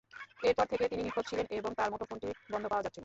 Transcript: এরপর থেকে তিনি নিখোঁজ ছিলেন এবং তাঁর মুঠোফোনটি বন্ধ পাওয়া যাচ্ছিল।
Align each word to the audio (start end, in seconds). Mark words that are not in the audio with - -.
এরপর 0.43 0.65
থেকে 0.65 0.85
তিনি 0.87 1.01
নিখোঁজ 1.03 1.25
ছিলেন 1.29 1.45
এবং 1.51 1.71
তাঁর 1.73 1.91
মুঠোফোনটি 1.91 2.27
বন্ধ 2.53 2.65
পাওয়া 2.67 2.83
যাচ্ছিল। 2.83 2.99